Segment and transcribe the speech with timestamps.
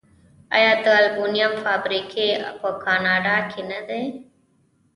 [0.55, 2.27] آیا د المونیم فابریکې
[2.59, 4.03] په کاناډا کې نه دي؟